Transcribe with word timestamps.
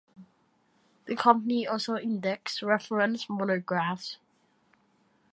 The 1.05 1.15
company 1.15 1.67
also 1.67 1.95
indexed 1.95 2.63
reference 2.63 3.29
monographs. 3.29 4.17